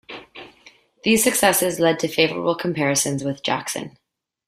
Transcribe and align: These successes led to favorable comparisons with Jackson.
These 1.03 1.23
successes 1.23 1.79
led 1.79 1.99
to 1.99 2.07
favorable 2.07 2.55
comparisons 2.55 3.23
with 3.23 3.43
Jackson. 3.43 3.99